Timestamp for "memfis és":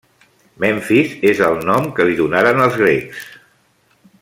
0.63-1.41